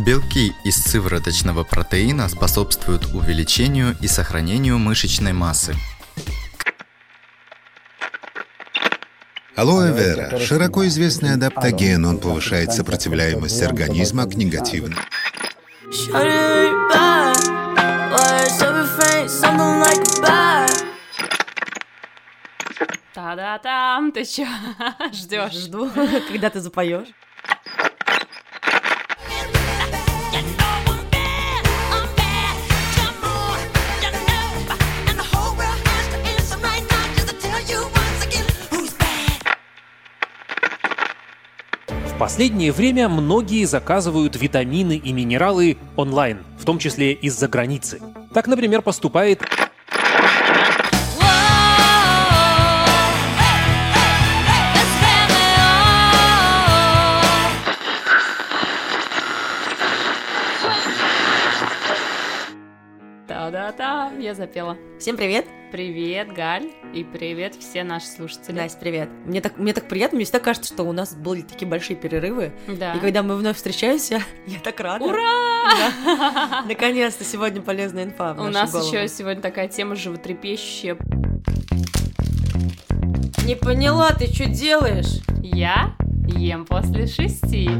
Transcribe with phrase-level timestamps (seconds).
[0.00, 5.74] Белки из сывороточного протеина способствуют увеличению и сохранению мышечной массы.
[9.56, 14.98] Алоэ вера– широко известный адаптоген, он повышает сопротивляемость организма к негативным.
[23.12, 24.46] Та-да-там, ты чё,
[25.12, 25.52] ждешь?
[25.52, 25.90] Жду,
[26.28, 27.08] когда ты запоешь.
[42.30, 48.00] Последнее время многие заказывают витамины и минералы онлайн, в том числе из-за границы.
[48.32, 49.42] Так, например, поступает
[63.26, 64.76] Та-да-та, я запела.
[65.00, 65.46] Всем привет.
[65.70, 68.56] Привет, Галь, и привет все наши слушатели.
[68.56, 69.08] Настя, привет.
[69.24, 72.52] Мне так, мне так приятно, мне всегда кажется, что у нас были такие большие перерывы.
[72.66, 72.94] Да.
[72.94, 75.04] И когда мы вновь встречаемся, я так рада.
[75.04, 75.22] Ура!
[76.04, 76.64] Да.
[76.68, 78.88] Наконец-то сегодня полезная инфа У нас голову.
[78.88, 80.96] еще сегодня такая тема животрепещущая.
[83.46, 85.22] Не поняла, ты что делаешь?
[85.40, 85.94] Я
[86.26, 87.70] ем после шести.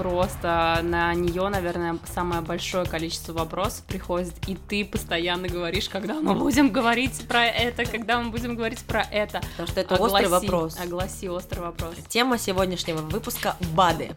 [0.00, 6.34] Просто на нее, наверное, самое большое количество вопросов приходит, и ты постоянно говоришь, когда мы
[6.34, 9.42] будем говорить про это, когда мы будем говорить про это.
[9.42, 10.80] Потому что это острый Огласи, вопрос.
[10.80, 11.96] Огласи острый вопрос.
[12.08, 14.16] Тема сегодняшнего выпуска– БАДы.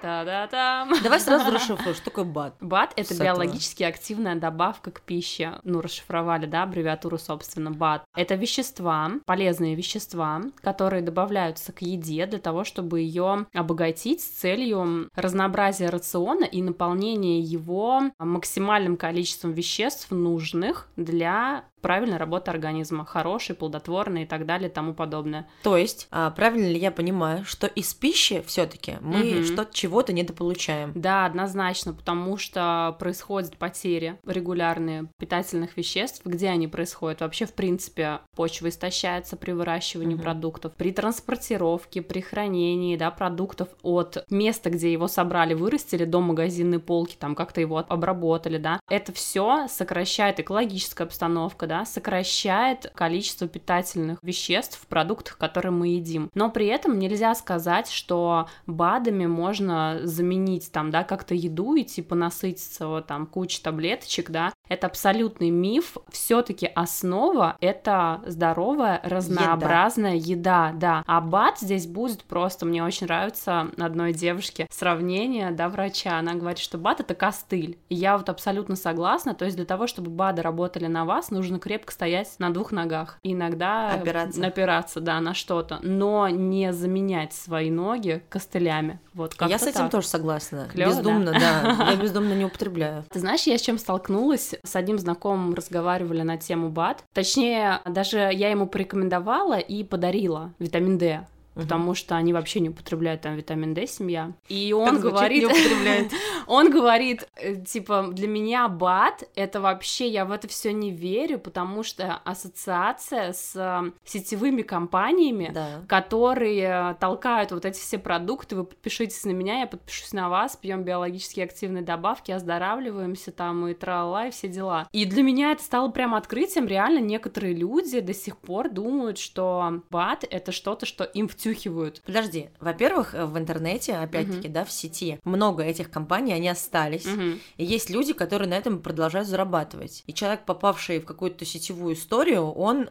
[0.00, 0.92] Та-да-там.
[1.02, 2.54] Давай сразу расшифруем, что такое БАД.
[2.60, 3.24] БАД— это С этого.
[3.26, 5.60] биологически активная добавка к пище.
[5.64, 8.04] Ну, расшифровали, да, аббревиатуру, собственно, БАД.
[8.16, 15.08] Это вещества, полезные вещества, которые добавляются к еде для того, чтобы ее обогатить с целью
[15.14, 24.22] разнообразия рациона и наполнения его максимальным количеством веществ, нужных для правильной работы организма, хорошей, плодотворной
[24.22, 25.48] и так далее и тому подобное.
[25.62, 29.44] То есть, а, правильно ли я понимаю, что из пищи все таки мы Мгм.
[29.44, 30.92] что-то чего-то недополучаем?
[30.94, 36.22] Да, однозначно, потому что происходят потери регулярные питательных веществ.
[36.24, 37.20] Где они происходят?
[37.20, 40.22] Вообще, в принципе, почва истощается при выращивании Мгм.
[40.22, 46.78] продуктов, при транспортировке, при хранении да, продуктов от места, где его собрали, вырастили, до магазинной
[46.78, 48.80] полки, там как-то его обработали, да.
[48.88, 56.28] Это все сокращает экологическая обстановка, да, сокращает количество питательных веществ в продуктах, которые мы едим.
[56.34, 62.16] Но при этом нельзя сказать, что БАДами можно заменить там, да, как-то еду и типа
[62.16, 64.52] насытиться вот, там кучей таблеточек, да.
[64.68, 65.96] Это абсолютный миф.
[66.08, 70.72] Все-таки основа это здоровая, разнообразная еда.
[70.74, 71.04] да.
[71.06, 76.18] А БАД здесь будет просто, мне очень нравится одной девушке сравнение, да, врача.
[76.18, 77.78] Она говорит, что БАД это костыль.
[77.88, 79.34] И я вот абсолютно согласна.
[79.34, 83.18] То есть для того, чтобы БАДы работали на вас, нужно крепко стоять на двух ногах.
[83.22, 84.40] Иногда Опираться.
[84.40, 88.98] напираться, да, на что-то, но не заменять свои ноги костылями.
[89.14, 90.68] Вот как я с этим тоже согласна.
[90.72, 91.90] Клёво, бездумно, да?
[91.90, 93.04] Я бездумно не употребляю.
[93.10, 94.54] Ты знаешь, я с чем столкнулась?
[94.64, 97.04] С одним знакомым разговаривали на тему БАД.
[97.12, 101.26] Точнее, даже я ему порекомендовала и подарила витамин D.
[101.54, 104.32] Потому что они вообще не употребляют там витамин D, семья.
[104.48, 105.10] И он звучит,
[105.42, 106.12] говорит,
[106.46, 111.38] он говорит, э, типа, для меня БАД это вообще, я в это все не верю,
[111.38, 115.82] потому что ассоциация с э, сетевыми компаниями, Да.
[115.88, 120.84] которые толкают вот эти все продукты, вы подпишитесь на меня, я подпишусь на вас, пьем
[120.84, 124.88] биологически активные добавки, оздоравливаемся там и тра и все дела.
[124.92, 129.82] И для меня это стало прям открытием, реально некоторые люди до сих пор думают, что
[129.90, 132.02] БАД это что-то, что им втюхивают.
[132.04, 137.06] Подожди, во-первых, э, в интернете, опять-таки, да, в сети, много этих компаний, они остались.
[137.06, 137.40] Мгм.
[137.56, 140.02] И есть люди, которые на этом продолжают зарабатывать.
[140.06, 142.88] И человек, попавший в какую-то сетевую историю, он...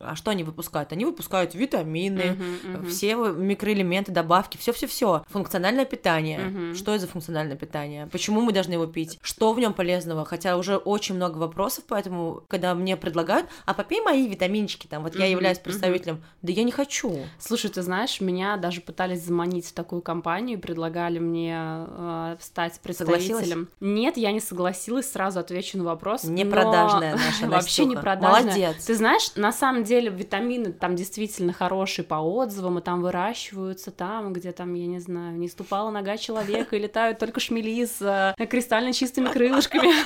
[0.00, 0.92] А что они выпускают?
[0.92, 2.86] Они выпускают витамины, Мгм, мгм.
[2.86, 5.24] все микроэлементы, добавки, все-все-все.
[5.28, 6.40] Функциональное питание.
[6.40, 6.74] Мгм.
[6.74, 8.08] Что это за функциональное питание?
[8.08, 9.18] Почему мы должны его пить?
[9.22, 10.24] Что в нем полезного?
[10.24, 15.14] Хотя уже очень много вопросов, поэтому, когда мне предлагают, а попей мои витаминчики, там, вот
[15.14, 17.16] я Мгм, являюсь представителем, да я не хочу.
[17.38, 23.68] Слушай, ты знаешь, меня даже пытались заманить в такую компанию, предлагали мне э, стать представителем.
[23.80, 26.24] Нет, я не согласилась, сразу отвечу на вопрос.
[26.24, 28.42] Не продажная наша Вообще не продажная.
[28.42, 28.84] Молодец.
[28.84, 34.32] Ты знаешь, на самом деле витамины там действительно хорошие по отзывам, и там выращиваются там,
[34.32, 38.46] где там, я не знаю, не ступала нога человека, и летают только шмели с э,
[38.46, 39.92] кристально чистыми крылышками.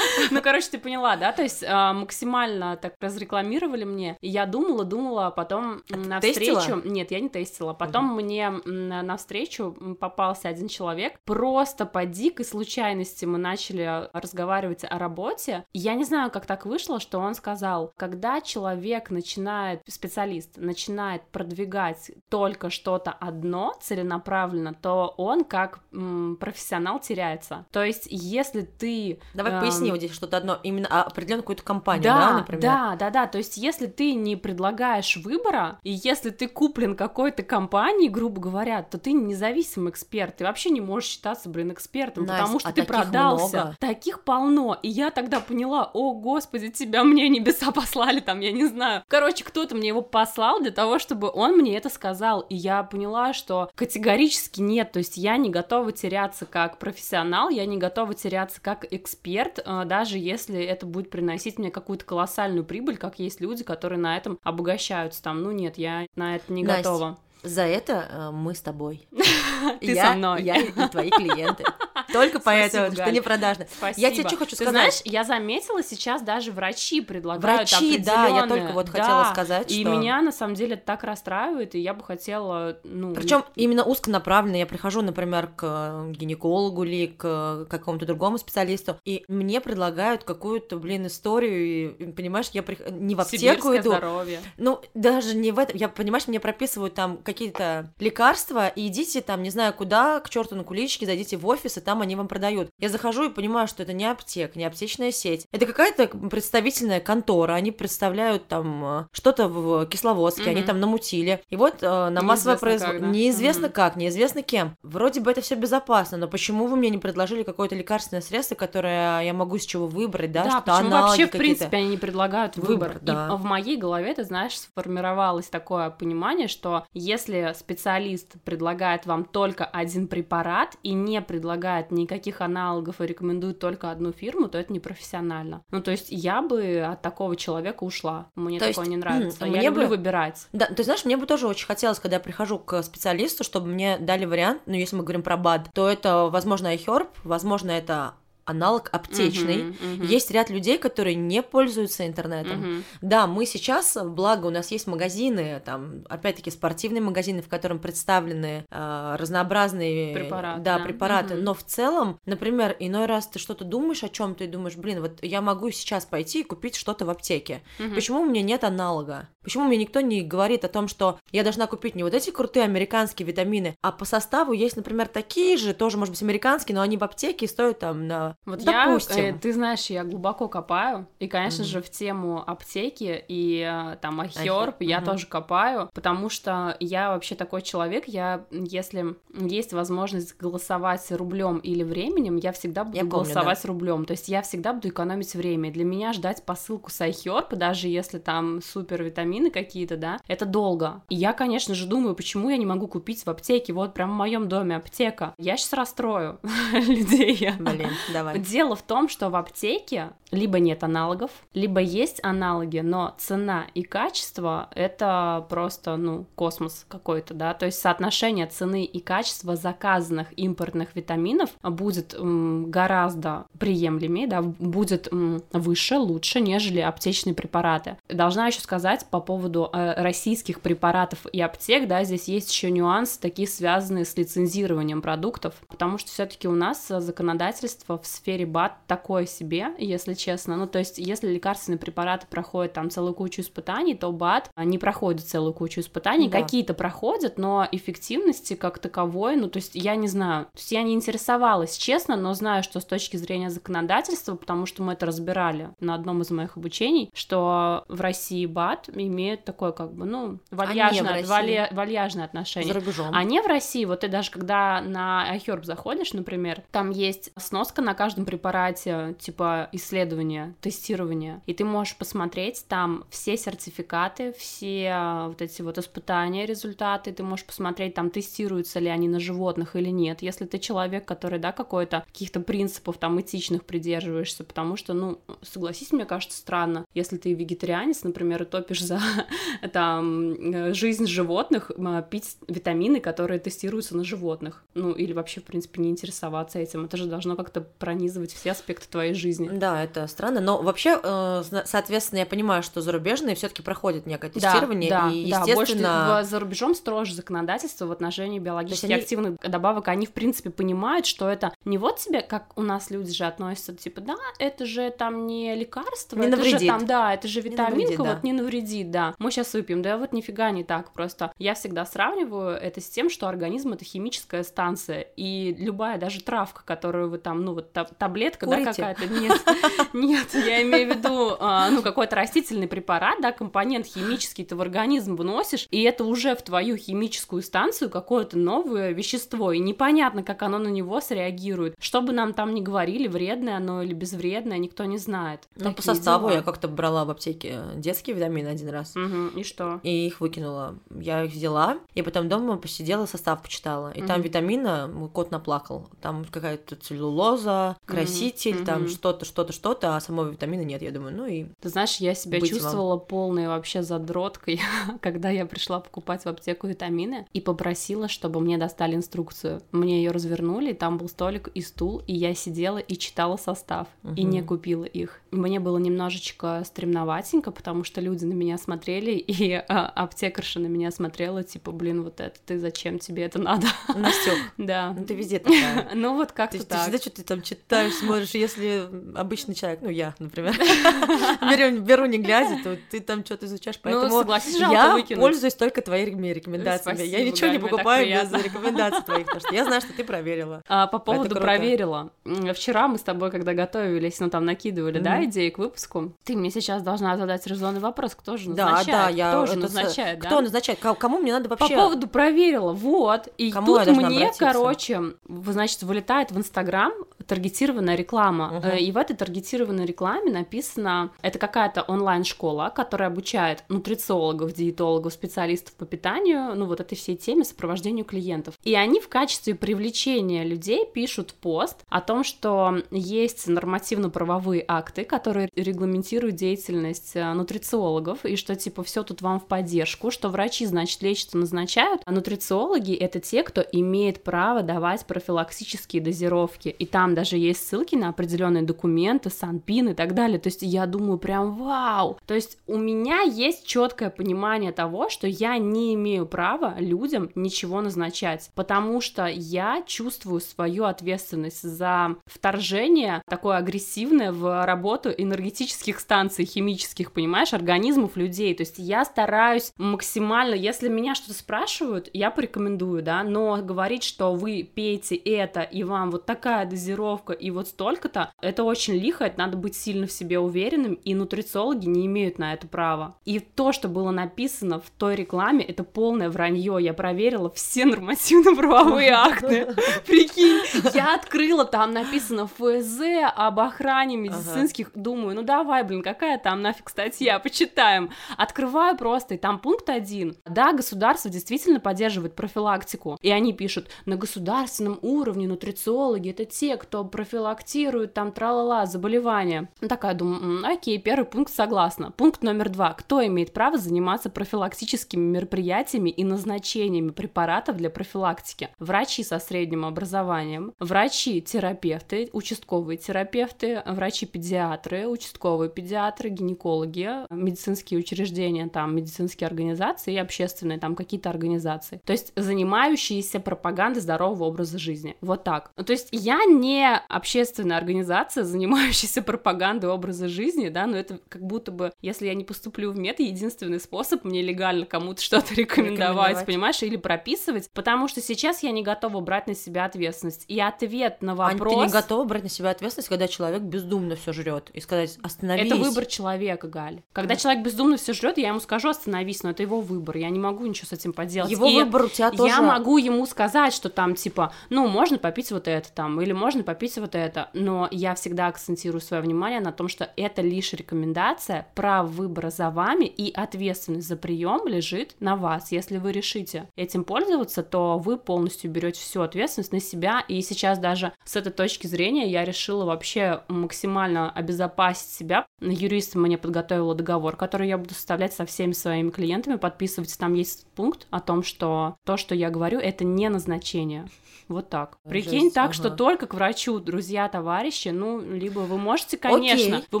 [0.30, 1.32] Ну, короче, ты поняла, да?
[1.32, 4.16] То есть э, максимально так разрекламировали мне.
[4.20, 6.80] Я думала, думала, а потом м, на встречу...
[6.84, 7.74] Нет, нет, я не тестила.
[7.74, 8.22] Потом угу.
[8.22, 15.64] мне на встречу попался один человек, просто по дикой случайности мы начали разговаривать о работе.
[15.72, 22.10] Я не знаю, как так вышло, что он сказал, когда человек начинает, специалист, начинает продвигать
[22.28, 27.66] только что-то одно целенаправленно, то он как м, профессионал теряется.
[27.70, 29.20] То есть, если ты...
[29.34, 29.60] Давай эм...
[29.60, 32.62] поясни вот здесь что-то одно, именно определенную какую-то компанию, да, да, например?
[32.62, 37.42] Да, да, да, то есть, если ты не предлагаешь выбора, и если ты куплен какой-то
[37.42, 42.42] компанией, грубо говоря, то ты независимый эксперт, ты вообще не можешь считаться, блин, экспертом, Настя,
[42.42, 43.56] потому что а ты продался.
[43.56, 43.76] Много.
[43.80, 48.66] Таких полно, и я тогда поняла, о, господи, тебя мне небеса послали, там, я не
[48.66, 49.02] знаю.
[49.08, 53.32] Короче, кто-то мне его послал для того, чтобы он мне это сказал, и я поняла,
[53.32, 58.60] что категорически нет, то есть я не готова теряться как профессионал, я не готова теряться
[58.60, 63.64] как эксперт, э, даже если это будет приносить мне какую-то колоссальную прибыль, как есть люди,
[63.64, 67.18] которые на этом обогащаются, там, ну нет, я на это не Настя, готова.
[67.42, 69.06] За это э, мы с тобой.
[69.80, 70.42] Ты я, со мной.
[70.42, 71.64] Я и твои клиенты.
[72.12, 73.66] Только поэтому, что не продажно.
[73.76, 74.00] Спасибо.
[74.06, 74.72] Я тебе что хочу сказать.
[74.72, 79.24] Ты знаешь, я заметила сейчас даже врачи предлагают Врачи, да, я только вот да, хотела
[79.32, 83.14] сказать, и меня на самом деле так расстраивает, и я бы хотела, ну...
[83.14, 89.60] Причем именно узконаправленно я прихожу, например, к гинекологу или к какому-то другому специалисту, и мне
[89.60, 92.78] предлагают какую-то, блин, историю, и, понимаешь, я при...
[92.90, 93.90] не в аптеку Сибирское иду.
[93.90, 94.40] здоровье.
[94.56, 99.42] Ну, даже не в этом, я, понимаешь, мне прописывают там какие-то лекарства, и идите там,
[99.42, 102.68] не знаю куда, к черту на куличке, зайдите в офис, и там они вам продают.
[102.78, 105.46] Я захожу и понимаю, что это не аптека, не аптечная сеть.
[105.52, 110.50] Это какая-то представительная контора, они представляют там э, что-то в Кисловодске, mm-hmm.
[110.50, 111.42] они там намутили.
[111.48, 113.00] И вот э, на массовое производство...
[113.00, 113.06] Да?
[113.06, 113.72] Неизвестно mm-hmm.
[113.72, 114.76] как, неизвестно кем.
[114.82, 119.22] Вроде бы это все безопасно, но почему вы мне не предложили какое-то лекарственное средство, которое
[119.22, 120.44] я могу с чего выбрать, да?
[120.44, 122.74] Да, почему вообще, в принципе, они не предлагают выбор?
[122.74, 123.28] выбор да.
[123.32, 129.66] И в моей голове, ты знаешь, сформировалось такое понимание, что если специалист предлагает вам только
[129.66, 135.62] один препарат и не предлагает никаких аналогов и рекомендует только одну фирму, то это непрофессионально.
[135.70, 138.30] Ну, то есть я бы от такого человека ушла.
[138.36, 139.44] Мне то такое есть, не нравится.
[139.44, 139.96] Мне я люблю бы...
[139.96, 140.46] выбирать.
[140.54, 143.98] Да, ты знаешь, мне бы тоже очень хотелось, когда я прихожу к специалисту, чтобы мне
[143.98, 148.14] дали вариант, ну, если мы говорим про БАД, то это, возможно, iHerb, возможно, это
[148.44, 149.56] аналог аптечный.
[149.56, 150.06] Uh-huh, uh-huh.
[150.06, 152.62] Есть ряд людей, которые не пользуются интернетом.
[152.62, 152.82] Uh-huh.
[153.00, 158.64] Да, мы сейчас, благо, у нас есть магазины, там, опять-таки, спортивные магазины, в котором представлены
[158.70, 160.84] э, разнообразные Препарат, да, да.
[160.84, 161.34] препараты.
[161.34, 161.42] Uh-huh.
[161.42, 165.00] Но в целом, например, иной раз ты что-то думаешь о чем то и думаешь, блин,
[165.00, 167.62] вот я могу сейчас пойти и купить что-то в аптеке.
[167.78, 167.94] Uh-huh.
[167.94, 169.28] Почему у меня нет аналога?
[169.42, 172.64] Почему мне никто не говорит о том, что я должна купить не вот эти крутые
[172.64, 176.96] американские витамины, а по составу есть, например, такие же, тоже, может быть, американские, но они
[176.96, 179.16] в аптеке стоят там на вот Допустим.
[179.16, 181.66] я, э, ты знаешь, я глубоко копаю, и, конечно mm-hmm.
[181.66, 185.04] же, в тему аптеки и э, там ахерб я mm-hmm.
[185.04, 191.82] тоже копаю, потому что я вообще такой человек, я, если есть возможность голосовать рублем или
[191.82, 193.68] временем, я всегда буду я помню, голосовать да.
[193.68, 197.88] рублем, то есть я всегда буду экономить время, для меня ждать посылку с iHerb, даже
[197.88, 202.56] если там супер витамины какие-то, да, это долго, и я, конечно же, думаю, почему я
[202.56, 206.40] не могу купить в аптеке, вот прям в моем доме аптека, я сейчас расстрою
[206.72, 207.50] людей.
[207.58, 208.38] Блин, да Давай.
[208.38, 213.82] Дело в том, что в аптеке либо нет аналогов, либо есть аналоги, но цена и
[213.82, 220.96] качество— это просто, ну, космос какой-то, да, то есть соотношение цены и качества заказанных импортных
[220.96, 227.96] витаминов будет м, гораздо приемлемее, да, будет м, выше, лучше, нежели аптечные препараты.
[228.08, 233.20] Должна еще сказать по поводу э, российских препаратов и аптек, да, здесь есть еще нюансы,
[233.20, 239.26] такие связанные с лицензированием продуктов, потому что все-таки у нас законодательство в сфере БАТ такое
[239.26, 240.56] себе, если честно.
[240.56, 245.26] Ну, то есть, если лекарственные препараты проходят там целую кучу испытаний, то БАТ не проходит
[245.26, 246.28] целую кучу испытаний.
[246.28, 246.40] Да.
[246.40, 250.46] Какие-то проходят, но эффективности как таковой, ну, то есть, я не знаю.
[250.46, 254.82] То есть, я не интересовалась, честно, но знаю, что с точки зрения законодательства, потому что
[254.82, 259.92] мы это разбирали на одном из моих обучений, что в России БАТ имеет такое, как
[259.92, 262.72] бы, ну, вальяжное, вали, вальяжное отношение.
[262.72, 263.08] За рубежом.
[263.12, 263.84] А не в России.
[263.84, 269.70] Вот ты даже когда на iHerb заходишь, например, там есть сноска на каждом препарате, типа
[269.72, 276.44] исследования, тестирования, и ты можешь посмотреть там все сертификаты, все а, вот эти вот испытания,
[276.44, 281.06] результаты, ты можешь посмотреть там, тестируются ли они на животных или нет, если ты человек,
[281.06, 286.84] который, да, какой-то каких-то принципов там этичных придерживаешься, потому что, ну, согласись, мне кажется, странно,
[286.92, 289.00] если ты вегетарианец, например, и топишь за
[289.72, 294.62] там э, жизнь животных, м, пить витамины, которые тестируются на животных.
[294.74, 296.84] Ну, или вообще, в принципе, не интересоваться этим.
[296.84, 297.62] Это же должно как-то
[297.94, 299.48] пронизывать все аспекты твоей жизни.
[299.52, 304.90] Да, это странно, но вообще, э, соответственно, я понимаю, что зарубежные все-таки проходят некое тестирование,
[304.90, 309.38] да, и, да, больше естественно, в- за рубежом строже законодательство в отношении биологически они- активных
[309.40, 309.88] добавок.
[309.88, 313.74] Они, в принципе, понимают, что это не вот тебе, как у нас люди же относятся,
[313.74, 316.68] типа, да, это же там не лекарство, Не это же навредит.
[316.68, 318.04] там, да, это же Не витаминка, навредит, да.
[318.14, 319.14] вот не навредит, да.
[319.18, 321.32] Мы сейчас выпьем, да, вот нифига не так просто.
[321.38, 326.62] Я всегда сравниваю это с тем, что организм это химическая станция, и любая даже травка,
[326.64, 328.70] которую вы там, ну вот та- таблетка, да, Курите?
[328.82, 329.40] какая-то, нет,
[329.92, 334.60] нет, я имею в виду, а, ну, какой-то растительный препарат, да, компонент химический ты в
[334.60, 340.42] организм вносишь, и это уже в твою химическую станцию какое-то новое вещество, и непонятно, как
[340.42, 341.74] оно на него среагирует.
[341.78, 345.40] Что бы нам там ни говорили, вредное оно или безвредное, никто не знает.
[345.56, 346.38] ну, по составу дела.
[346.38, 348.94] я как-то брала в аптеке детские витамины один раз.
[348.94, 349.80] Мгм, и что?
[349.82, 350.76] И их выкинула.
[350.90, 353.90] Я их взяла, и потом дома посидела, состав почитала.
[353.92, 354.22] И там Мгм.
[354.22, 355.88] витамина, кот наплакал.
[356.00, 358.88] Там какая-то целлюлоза, краситель, там мгм.
[358.90, 360.82] что-то, что-то, что-то, а самого витамина нет.
[360.82, 362.60] Я думаю, ну и Ты знаешь, я себя Быть вам.
[362.60, 364.60] чувствовала полной вообще задроткой,
[365.00, 369.62] когда я пришла покупать в аптеку витамины и попросила, чтобы мне достали инструкцию.
[369.72, 374.22] Мне ее развернули, там был столик и стул, и я сидела и читала состав, и
[374.22, 375.20] не купила их.
[375.30, 380.90] Мне было немножечко стремноватенько, потому что люди на меня смотрели, и а, аптекарша на меня
[380.90, 383.66] смотрела, типа, блин, вот это ты зачем тебе это надо?
[383.94, 384.38] Настёк.
[384.58, 384.94] Да.
[384.96, 385.90] Ну ты везде такая.
[385.94, 386.82] Ну вот Ты, как-то ты так.
[386.82, 390.54] всегда что-то там читаешь, смотришь, если обычный человек, ну я, например,
[391.40, 395.20] беру, беру не глядя, то ты там что-то изучаешь, Ну, поэтому согласись, жалко я выкинуть.
[395.22, 396.98] пользуюсь только твоими рекомендациями.
[397.02, 400.62] я Спасибо, ничего не покупаю без рекомендаций твоих, потому что я знаю, что ты проверила.
[400.68, 402.10] А, по поводу проверила.
[402.54, 405.24] Вчера мы с тобой, когда готовились, ну там накидывали, да, Мгм.
[405.26, 406.12] идеи к выпуску.
[406.24, 408.86] Ты мне сейчас должна задать резонный вопрос, кто же Да, назначает?
[408.98, 410.26] да, я кто же с- назначает, да?
[410.26, 410.78] Кто назначает?
[410.80, 411.76] Ко- Кому мне надо По вообще?
[411.76, 413.28] поводу проверила, вот.
[413.38, 414.38] И Кому я тут мне, обратиться?
[414.44, 416.92] короче, значит, вылетает в Инстаграм
[417.26, 418.60] таргетированная реклама.
[418.62, 425.74] Э, И в этой таргетированной рекламе написано, это какая-то онлайн-школа, которая обучает нутрициологов, диетологов, специалистов
[425.74, 428.54] по питанию, ну вот этой всей теме сопровождению клиентов.
[428.62, 435.48] И они в качестве привлечения людей пишут пост о том, что есть нормативно-правовые акты, которые
[435.54, 441.02] регламентируют деятельность э, нутрициологов, и что типа все тут вам в поддержку, что врачи, значит,
[441.02, 446.68] лечат и назначают, а нутрициологи это те, кто имеет право давать профилактические дозировки.
[446.68, 450.38] И там даже есть ссылки на определенные документы, санпин и так далее.
[450.38, 452.18] То есть я думаю, прям вау.
[452.26, 457.80] То есть у меня есть четкое понимание того, что я не имею права людям ничего
[457.80, 466.44] назначать, потому что я чувствую свою ответственность за вторжение такое агрессивное в работу энергетических станций,
[466.44, 468.54] химических, понимаешь, организмов людей.
[468.54, 474.34] То есть я стараюсь максимально, если меня что-то спрашивают, я порекомендую, да, но говорить, что
[474.34, 477.03] вы пейте это, и вам вот такая дозировка,
[477.38, 481.86] и вот столько-то, это очень лихо, это надо быть сильно в себе уверенным, и нутрициологи
[481.86, 483.16] не имеют на это права.
[483.24, 486.78] И то, что было написано в той рекламе, это полное вранье.
[486.80, 489.74] Я проверила все нормативно-правовые акты.
[490.06, 490.60] Прикинь,
[490.94, 493.00] я открыла, там написано ФЗ
[493.34, 494.90] об охране медицинских.
[494.94, 498.10] Думаю, ну давай, блин, какая там нафиг статья, почитаем.
[498.36, 500.36] Открываю просто, и там пункт один.
[500.44, 503.18] Да, государство действительно поддерживает профилактику.
[503.20, 509.68] И они пишут, на государственном уровне нутрициологи это те, кто профилактирует там тра-ла-ла заболевания.
[509.80, 512.12] Ну, такая, думаю, «М, окей, первый пункт согласна.
[512.12, 512.92] Пункт номер два.
[512.92, 518.68] Кто имеет право заниматься профилактическими мероприятиями и назначениями препаратов для профилактики?
[518.78, 529.46] Врачи со средним образованием, врачи-терапевты, участковые терапевты, врачи-педиатры, участковые педиатры, гинекологи, медицинские учреждения, там, медицинские
[529.48, 532.00] организации и общественные, там, какие-то организации.
[532.04, 535.16] То есть занимающиеся пропагандой здорового образа жизни.
[535.20, 535.70] Вот так.
[535.76, 541.42] Ну, То есть я не общественная организация, занимающаяся пропагандой образа жизни, да, но это как
[541.42, 545.94] будто бы, если я не поступлю в мед, единственный способ мне легально кому-то что-то рекомендовать,
[545.94, 546.46] Рекомендовать.
[546.46, 550.44] понимаешь, или прописывать, потому что сейчас я не готова брать на себя ответственность.
[550.48, 551.74] И ответ на вопрос...
[551.74, 555.66] ты не готова брать на себя ответственность, когда человек бездумно все жрет и сказать остановись.
[555.66, 557.02] Это выбор человека, Галь.
[557.12, 560.16] Когда человек бездумно все жрет, я ему скажу остановись, но это его выбор.
[560.16, 561.50] Я не могу ничего с этим поделать.
[561.50, 562.54] Его И выбор у тебя тоже.
[562.54, 566.62] Я могу ему сказать, что там типа, ну можно попить вот это там, или можно
[566.62, 570.72] попить попить вот это, но я всегда акцентирую свое внимание на том, что это лишь
[570.72, 575.70] рекомендация, право выбора за вами и ответственность за прием лежит на вас.
[575.70, 580.80] Если вы решите этим пользоваться, то вы полностью берете всю ответственность на себя, и сейчас
[580.80, 585.46] даже с этой точки зрения я решила вообще максимально обезопасить себя.
[585.60, 590.18] Юрист мне подготовила договор, который я буду составлять со всеми своими клиентами, подписывать.
[590.18, 594.08] Там есть пункт о том, что то, что я говорю, это не назначение.
[594.48, 594.98] Вот так.
[595.08, 595.72] Прикинь Жесть, так, ага.
[595.72, 599.88] что только к врачу, друзья, товарищи, ну, либо вы можете, конечно, Окей.
[599.90, 600.00] вы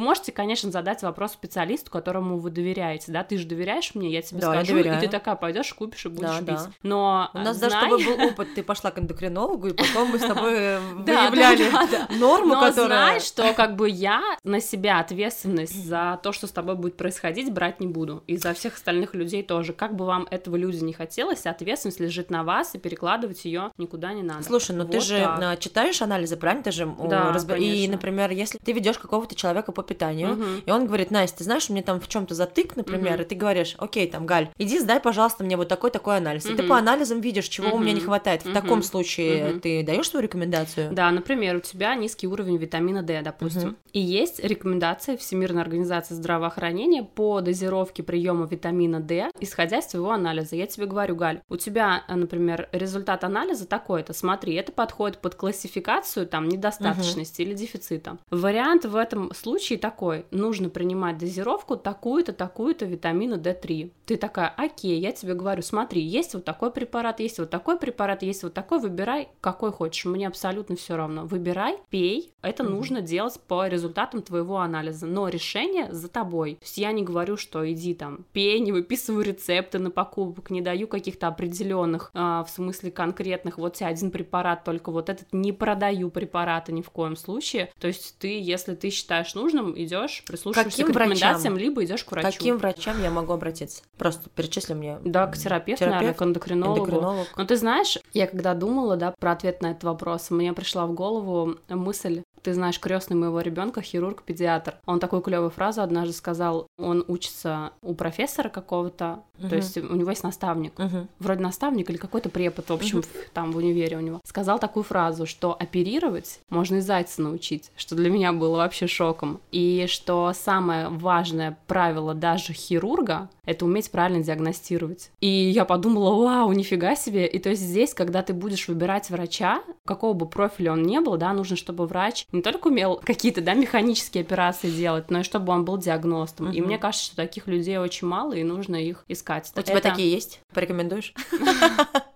[0.00, 4.40] можете, конечно, задать вопрос специалисту, которому вы доверяете, да, ты же доверяешь мне, я тебе
[4.40, 4.98] Да, скажу, доверяю.
[4.98, 6.46] и ты такая пойдешь, купишь и будешь Да, пить.
[6.64, 6.70] да.
[6.82, 10.08] Но У нас знай- даже с тобой был опыт, ты пошла к эндокринологу, и потом
[10.10, 11.70] мы с тобой э, выявляли
[12.18, 12.86] норму, Но которая...
[12.86, 17.52] знай, что как бы я на себя ответственность за то, что с тобой будет происходить,
[17.52, 18.22] брать не буду.
[18.26, 19.72] И за всех остальных людей тоже.
[19.72, 24.12] Как бы вам этого люди не хотелось, ответственность лежит на вас, и перекладывать ее никуда
[24.12, 24.42] не надо.
[24.42, 26.62] Слушай, ну ты же а, читаешь анализы, правильно?
[26.62, 30.46] Ты же Да, разба- И, например, если ты ведешь какого-то человека по питанию, Мгм.
[30.66, 33.22] и он говорит, Настя, ты знаешь, меня там в чем-то затык, например, Мгм.
[33.22, 36.44] и ты говоришь, окей, там, Галь, иди сдай, пожалуйста, мне вот такой-такой анализ.
[36.46, 38.42] И ты по анализам видишь, чего у меня не хватает.
[38.42, 38.54] В Мгм.
[38.54, 39.60] таком случае Мгм.
[39.60, 40.92] ты даешь свою рекомендацию?
[40.92, 43.68] Да, например, у тебя низкий уровень витамина D, допустим.
[43.68, 43.76] Мгм.
[43.92, 50.56] И есть рекомендации Всемирной организации здравоохранения по дозировке приема витамина D, исходя из твоего анализа.
[50.56, 56.26] Я тебе говорю, Галь, у тебя, например, результат анализа такой-то, смотри, это подходит под классификацию
[56.34, 58.18] там недостаточности или дефицита.
[58.28, 63.92] Вариант в этом случае такой, нужно принимать дозировку такую-то, такую-то витамина D3.
[64.04, 68.24] Ты такая, окей, я тебе говорю, смотри, есть вот такой препарат, есть вот такой препарат,
[68.24, 71.24] есть вот такой, выбирай, какой хочешь, мне абсолютно все равно.
[71.24, 72.72] Выбирай, пей, это Мгм.
[72.74, 76.56] нужно делать по результатам твоего анализа, но решение за тобой.
[76.56, 80.62] То есть я не говорю, что иди там, пей, не выписываю рецепты на покупок, не
[80.62, 86.10] даю каких-то определенных, в смысле конкретных, вот тебе один препарат, только вот этот не продаю
[86.24, 87.70] препараты ни в коем случае.
[87.78, 91.58] То есть ты, если ты считаешь нужным, идешь, прислушиваешься Каким к рекомендациям, врачам?
[91.58, 92.30] либо идешь к врачу.
[92.30, 93.82] Каким врачам я могу обратиться?
[93.98, 94.98] Просто перечисли мне.
[95.04, 96.86] Да, к терапевту, наверное, Терапевт, к эндокринологу.
[96.86, 97.26] Эндокринолог.
[97.36, 100.94] Но ты знаешь, я когда думала, да, про ответ на этот вопрос, мне пришла в
[100.94, 104.74] голову мысль, ты знаешь, крестный моего ребенка хирург-педиатр.
[104.86, 106.66] Он такую клевую фразу однажды сказал.
[106.78, 109.48] Он учится у профессора какого-то, Мгм.
[109.48, 110.78] то есть у него есть наставник.
[110.78, 111.08] Мгм.
[111.18, 114.20] Вроде наставник или какой-то препод, в общем, в- там в универе у него.
[114.24, 119.40] Сказал такую фразу, что оперировать можно и зайца научить, что для меня было вообще шоком.
[119.50, 125.10] И что самое важное правило даже хирурга— это уметь правильно диагностировать.
[125.20, 127.26] И я подумала, вау, нифига себе.
[127.26, 131.16] И то есть здесь, когда ты будешь выбирать врача, какого бы профиля он ни был,
[131.16, 135.52] да, нужно, чтобы врач не только умел какие-то, да, механические операции делать, но и чтобы
[135.52, 136.50] он был диагностом.
[136.50, 136.66] И Мгм.
[136.68, 139.50] мне кажется, что таких людей очень мало, и нужно их искать.
[139.56, 140.40] У тебя Это- такие есть?
[140.52, 141.14] Порекомендуешь?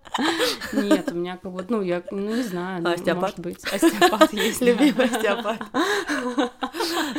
[0.73, 3.21] Нет, у меня как будто, ну, я ну, не знаю, ну, Остеопат?
[3.21, 4.61] может быть, остеопат есть.
[4.61, 5.61] Любимый остеопат.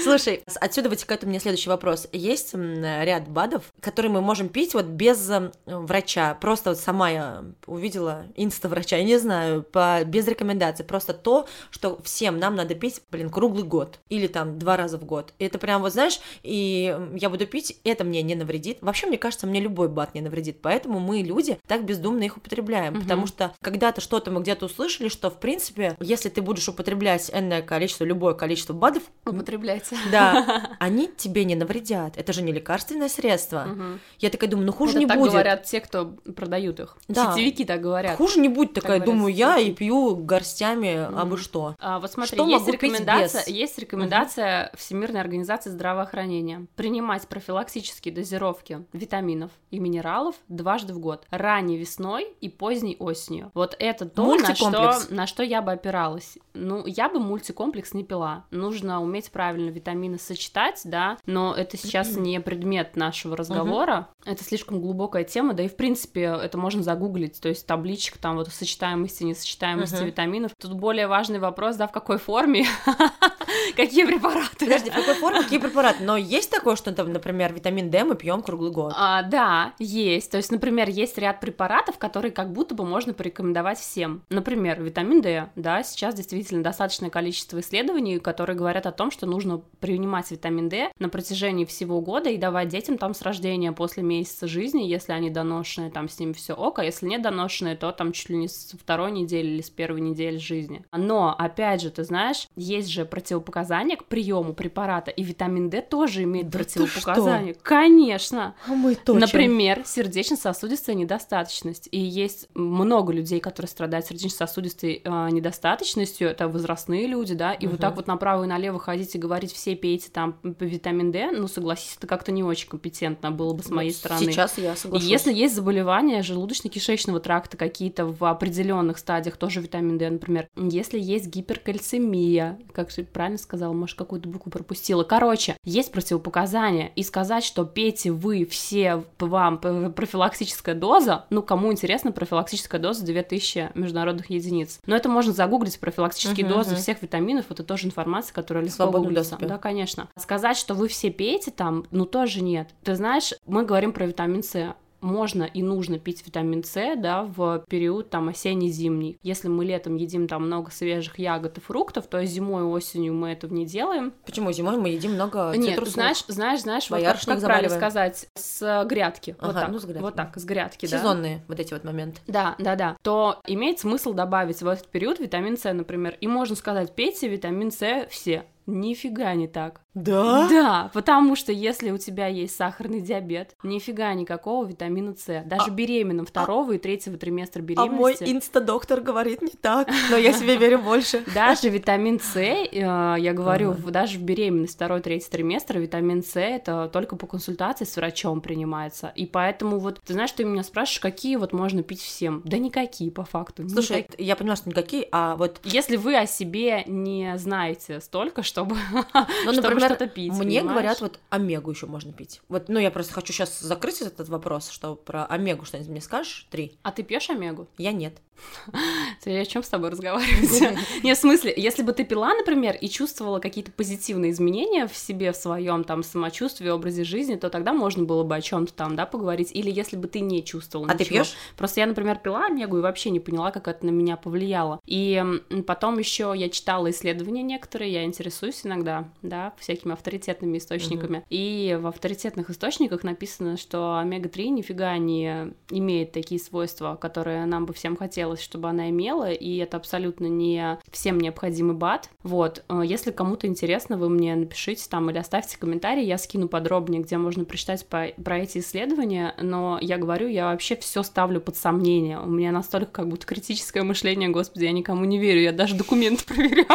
[0.02, 2.08] Слушай, отсюда вытекает у меня следующий вопрос.
[2.12, 6.34] Есть ряд БАДов, которые мы можем пить вот без м, врача.
[6.34, 10.84] Просто вот сама я увидела инста-врача, я не знаю, по, без рекомендаций.
[10.84, 13.98] Просто то, что всем нам надо пить, блин, круглый год.
[14.08, 15.34] Или там два раза в год.
[15.38, 18.78] И это прям вот, знаешь, и я буду пить, это мне не навредит.
[18.80, 20.60] Вообще, мне кажется, мне любой БАД не навредит.
[20.62, 22.89] Поэтому мы, люди, так бездумно их употребляем.
[22.90, 23.02] Мгм.
[23.02, 27.62] Потому что когда-то что-то мы где-то услышали, что, в принципе, если ты будешь употреблять энное
[27.62, 29.96] количество, любое количество БАДов, Употребляйте.
[30.10, 32.16] да, они тебе не навредят.
[32.16, 33.64] Это же не лекарственное средство.
[33.66, 34.00] Мгм.
[34.18, 35.32] Я такая думаю, ну хуже Это не так будет.
[35.32, 36.96] говорят те, кто продают их.
[37.08, 37.32] Да.
[37.32, 38.16] Сетевики так говорят.
[38.16, 41.76] Хуже не будет, такая говорят думаю я, и пью горстями, а бы что.
[41.78, 49.50] А, вот смотри, Что есть рекомендация, есть рекомендация Всемирной организации здравоохранения принимать профилактические дозировки витаминов
[49.70, 53.50] и минералов дважды в год, ранней весной и поздней осенью.
[53.54, 56.38] Вот это то, на что, на что я бы опиралась.
[56.54, 58.44] Ну, я бы мультикомплекс не пила.
[58.50, 64.08] Нужно уметь правильно витамины сочетать, да, но это сейчас не предмет нашего разговора.
[64.24, 68.36] Это слишком глубокая тема, да и в принципе это можно загуглить, то есть табличка там
[68.36, 70.06] вот сочетаемости, несочетаемости Мгм.
[70.06, 70.52] витаминов.
[70.60, 72.66] Тут более важный вопрос, да, в какой форме,
[73.76, 74.56] какие препараты.
[74.58, 76.04] Подожди, в какой форме, какие препараты?
[76.04, 78.92] Но есть такое, что там, например, витамин D мы пьем круглый год.
[78.96, 80.30] А, да, есть.
[80.30, 84.22] То есть, например, есть ряд препаратов, которые как будто бы можно порекомендовать всем.
[84.30, 89.62] Например, витамин D, да, сейчас действительно достаточное количество исследований, которые говорят о том, что нужно
[89.80, 94.46] принимать витамин D на протяжении всего года и давать детям там с рождения после месяца
[94.46, 98.12] жизни, если они доношенные, там с ними все ок, а если не доношенные, то там
[98.12, 100.84] чуть ли не с второй недели или с первой недели жизни.
[100.92, 105.80] Но, опять же, ты знаешь, есть же противопоказания противопоказания к приему препарата, и витамин D
[105.82, 107.54] тоже имеет Да противопоказания.
[107.62, 108.54] Конечно.
[108.66, 109.20] А мы точно.
[109.20, 111.88] Например, сердечно-сосудистая недостаточность.
[111.90, 116.28] И есть много людей, которые страдают сердечно-сосудистой э, недостаточностью.
[116.28, 117.52] Это возрастные люди, да.
[117.52, 117.80] И вот Мгм.
[117.80, 121.96] так вот направо и налево ходить и говорить, все пейте там витамин D, ну, согласись,
[121.96, 124.20] это как-то не очень компетентно было бы с моей Вот стороны.
[124.32, 125.08] Сейчас я И соглашусь.
[125.08, 131.26] если есть заболевания желудочно-кишечного тракта какие-то в определенных стадиях, тоже витамин D, например, если есть
[131.26, 135.04] гиперкальцемия, как же правильно сказала, может, какую-то букву пропустила.
[135.04, 142.10] Короче, есть противопоказания, и сказать, что пейте вы все, вам профилактическая доза, ну, кому интересно,
[142.10, 144.80] профилактическая доза 2000 международных единиц.
[144.86, 146.80] Но это можно загуглить, профилактические Мгм, дозы мгм.
[146.80, 149.38] всех витаминов, это тоже информация, которая легко свободном гуглится.
[149.40, 150.08] Да, конечно.
[150.18, 152.68] Сказать, что вы все пейте там, ну, тоже нет.
[152.82, 157.64] Ты знаешь, мы говорим про витамин С можно и нужно пить витамин С, да, в
[157.68, 159.18] период там осенне-зимний.
[159.22, 163.30] Если мы летом едим там много свежих ягод и фруктов, то зимой и осенью мы
[163.30, 164.12] этого не делаем.
[164.24, 165.94] Почему зимой мы едим много Нет, цитрусовых?
[165.94, 169.36] знаешь, знаешь, знаешь, вот как, как правильно сказать, с грядки.
[169.40, 170.24] вот Ага, так, ну, с грядки, вот да.
[170.24, 170.98] так, с грядки, да.
[170.98, 172.20] Сезонные вот эти вот моменты.
[172.26, 172.96] Да, да, да.
[173.02, 176.16] То имеет смысл добавить в этот период витамин С, например.
[176.20, 178.44] И можно сказать, пейте витамин С все.
[178.66, 179.80] Нифига не так.
[179.94, 180.46] Да?
[180.48, 185.42] Да, потому что если у тебя есть сахарный диабет, нифига никакого витамина С.
[185.46, 188.24] Даже беременным второго и третьего триместра А мой беременности.
[188.24, 191.24] инстадоктор говорит не так, но я себе верю больше.
[191.34, 196.88] Даже витамин С, э, я говорю, даже в беременность второй, третий триместр витамин С это
[196.92, 199.12] только по консультации с врачом принимается.
[199.16, 202.42] И поэтому вот, ты знаешь, ты меня спрашиваешь, какие вот можно пить всем?
[202.44, 203.68] Да никакие, по факту.
[203.68, 208.76] Слушай, я понимаю, что никакие, а вот, Если вы о себе не знаете столько, чтобы,
[209.44, 210.64] ну, например, что-то пить, мне понимаешь?
[210.64, 212.42] говорят, вот омегу еще можно пить.
[212.48, 216.46] Вот, ну, я просто хочу сейчас закрыть этот вопрос, что про омегу что-нибудь мне скажешь?
[216.50, 216.76] Три.
[216.82, 217.68] А ты пьешь омегу?
[217.78, 218.14] Я нет.
[219.22, 220.78] Ты о чем с тобой разговаривать?
[221.02, 225.32] Не, в смысле, если бы ты пила, например, и чувствовала какие-то позитивные изменения в себе,
[225.32, 229.06] в своем там самочувствии, образе жизни, то тогда можно было бы о чем-то там, да,
[229.06, 229.50] поговорить.
[229.52, 231.34] Или если бы ты не чувствовала А ты пьешь?
[231.56, 234.80] Просто я, например, пила омегу и вообще не поняла, как это на меня повлияло.
[234.86, 235.22] И
[235.66, 241.24] потом еще я читала исследования некоторые, я интересуюсь иногда, да, всякими авторитетными источниками.
[241.30, 247.72] И в авторитетных источниках написано, что омега-3 нифига не имеет такие свойства, которые нам бы
[247.74, 252.10] всем хотелось, чтобы она имела, и это абсолютно не всем необходимый БАД.
[252.22, 257.02] Вот, э, если кому-то интересно, вы мне напишите там или оставьте комментарий, я скину подробнее,
[257.02, 261.56] где можно прочитать по- про эти исследования, но я говорю, я вообще все ставлю под
[261.56, 262.18] сомнение.
[262.20, 266.24] У меня настолько как будто критическое мышление, господи, я никому не верю, я даже документы
[266.26, 266.66] проверяю.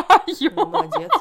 [0.55, 1.11] Молодец.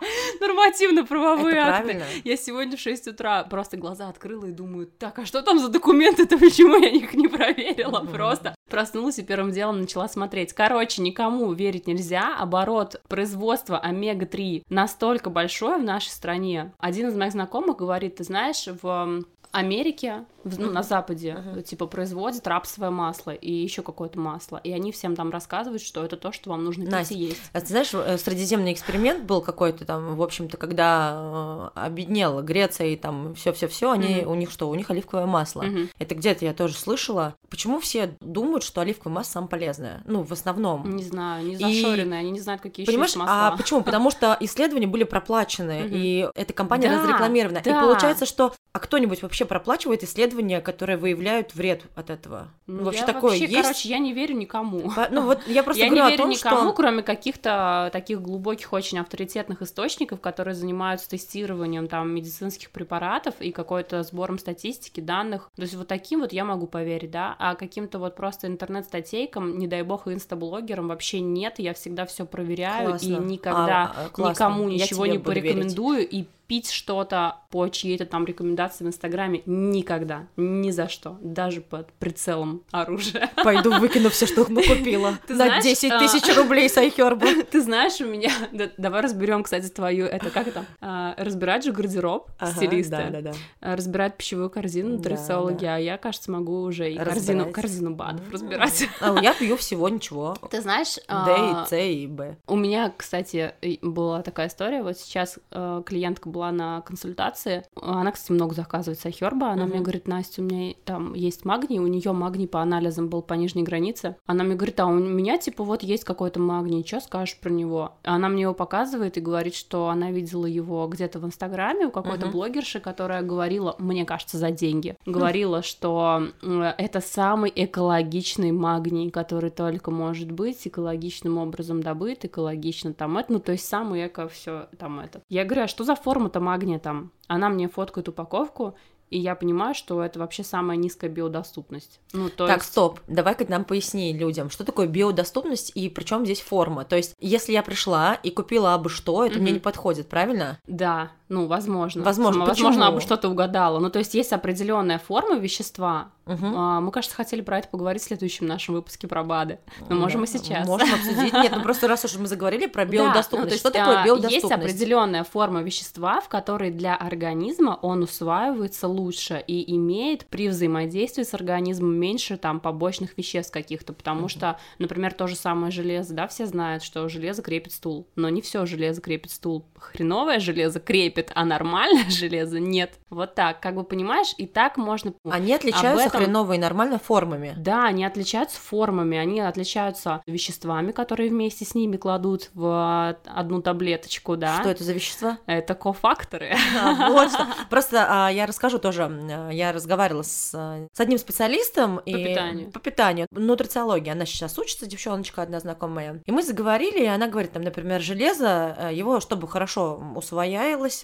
[0.40, 2.02] Нормативно-правовые акты.
[2.24, 5.68] Я сегодня в 6 утра просто глаза открыла и думаю, так, а что там за
[5.68, 8.00] документы-то, почему я их не проверила?
[8.00, 10.52] Просто проснулась и первым делом начала смотреть.
[10.52, 12.36] Короче, никому верить нельзя.
[12.38, 16.72] Оборот производства омега-3 настолько большой в нашей стране.
[16.78, 21.62] Один из моих знакомых говорит, ты знаешь, в Америке, ну, на Западе, Мгм.
[21.62, 24.58] типа, производят рапсовое масло и еще какое-то масло.
[24.62, 27.40] И они всем там рассказывают, что это то, что вам нужно пить Настя, и есть.
[27.52, 32.88] А ты знаешь, э, средиземный эксперимент был какой-то там, в общем-то, когда э, объединела Греция
[32.88, 34.30] и там все, все, все, они Мгм.
[34.30, 35.62] у них что, у них оливковое масло.
[35.62, 35.88] Мгм.
[35.98, 37.34] Это где-то я тоже слышала.
[37.48, 40.02] Почему все думают, что оливковое масло самое полезное?
[40.06, 40.88] Ну, в основном.
[40.96, 43.48] Не знаю, не И- зашоренные, они не знают, какие еще Понимаешь, есть масла.
[43.48, 43.82] а почему?
[43.82, 47.58] Потому что исследования были проплачены, и эта компания Да, разрекламирована.
[47.58, 50.29] И получается, что а кто-нибудь вообще проплачивает исследования,
[50.60, 52.48] которые выявляют вред от этого?
[52.66, 53.62] Ну, вообще я такое вообще, есть?
[53.62, 54.90] короче, я не верю никому.
[54.90, 57.90] По- Ну вот я просто я не говорю о верю том, никому, что кроме каких-то
[57.92, 65.00] таких глубоких, очень авторитетных источников, которые занимаются тестированием там медицинских препаратов и какой-то сбором статистики,
[65.00, 65.50] данных.
[65.56, 69.66] То есть вот таким вот я могу поверить, да, а каким-то вот просто интернет-статейкам, не
[69.66, 73.06] дай бог, инстаблогерам вообще нет, я всегда все проверяю Классно.
[73.06, 74.32] и никогда А, а, классно.
[74.32, 75.50] никому Я ничего не буду верить.
[75.52, 81.60] порекомендую и пить что-то по чьей-то там рекомендации в Инстаграме никогда, ни за что, даже
[81.60, 83.30] под прицелом оружия.
[83.44, 85.14] пойду выкину все, что накупила.
[85.28, 87.44] Ты На знаешь, 10 а, тысяч рублей с iHerb.
[87.44, 88.32] Ты знаешь, у меня...
[88.50, 90.06] да- давай разберем, кстати, твою...
[90.06, 90.64] Это как это?
[90.80, 92.90] А, разбирать же гардероб стилисты.
[92.90, 93.32] Да, да, да.
[93.60, 95.74] А, Разбирать пищевую корзину Да, да.
[95.76, 97.52] а я, кажется, могу уже и корзину, Разбирать.
[97.52, 98.88] корзину БАДов разбирать.
[99.00, 100.36] А я пью всего ничего.
[100.50, 102.38] Ты знаешь, Д, а, и С, и Б.
[102.48, 104.82] у меня, кстати, была такая история.
[104.82, 105.38] Вот сейчас
[105.86, 109.70] клиентка была была на консультации, она, кстати, много заказывает с Айхерба, она Мгм.
[109.72, 113.34] мне говорит, Настя, у меня там есть магний, у нее магний по анализам был по
[113.34, 114.16] нижней границе.
[114.26, 117.92] Она мне говорит, а у меня, типа, вот есть какой-то магний, что скажешь про него?
[118.04, 122.26] Она мне его показывает и говорит, что она видела его где-то в Инстаграме у какой-то
[122.26, 122.32] Мгм.
[122.32, 129.50] блогерши, которая говорила, мне кажется, за деньги, говорила, что м, это самый экологичный магний, который
[129.50, 134.68] только может быть, экологичным образом добыт, экологично там это, ну, то есть самый эко все
[134.78, 135.20] там это.
[135.28, 137.10] Я говорю, а что за форма-то магния там?
[137.26, 138.76] Она мне фоткает упаковку,
[139.10, 142.00] и я понимаю, что это вообще самая низкая биодоступность.
[142.12, 142.70] Ну, то так, есть...
[142.70, 146.84] стоп, давай-ка нам поясни людям, что такое биодоступность и при чем здесь форма.
[146.84, 149.54] То есть, если я пришла и купила абы что, это мне Мгм.
[149.54, 150.60] не подходит, правильно?
[150.68, 152.02] Да, ну, возможно.
[152.02, 152.84] Возможно, Возможно, почему?
[152.84, 153.78] я бы что-то угадала.
[153.78, 156.10] Ну, то есть есть определенная форма вещества.
[156.26, 156.54] Мгм.
[156.56, 159.58] А, Мы, кажется, хотели про это поговорить в следующем нашем выпуске про БАДы.
[159.88, 160.66] Но можем и Да, сейчас.
[160.66, 161.32] Можем обсудить.
[161.32, 163.32] Нет, ну просто раз уж мы заговорили про Да, биодоступность.
[163.32, 164.42] ну, то есть, что такое а, биодоступность?
[164.44, 171.22] Есть определенная форма вещества, в которой для организма он усваивается лучше и имеет при взаимодействии
[171.22, 176.26] с организмом меньше там побочных веществ каких-то, потому что, например, то же самое железо, да,
[176.28, 179.66] все знают, что железо крепит стул, но не все железо крепит стул.
[179.76, 182.94] Хреновое железо крепит, а нормальное железо нет.
[183.10, 185.12] Вот так, как бы понимаешь, и так можно...
[185.28, 187.54] Они отличаются Об этом- хреново и нормально формами.
[187.56, 194.36] Да, они отличаются формами, они отличаются веществами, которые вместе с ними кладут в одну таблеточку,
[194.36, 194.60] да.
[194.60, 195.38] Что это за вещества?
[195.46, 196.54] Это кофакторы.
[196.80, 197.46] А, Вот что.
[197.68, 199.04] Просто а, я расскажу тоже.
[199.10, 202.70] а, Я разговаривала с, а, с одним специалистом По и- питанию.
[202.70, 203.26] По питанию.
[203.30, 204.12] Нутрициология.
[204.12, 206.22] Она сейчас учится, девчоночка одна знакомая.
[206.26, 209.96] И мы заговорили, и она говорит, там, например, железо, э, его, чтобы хорошо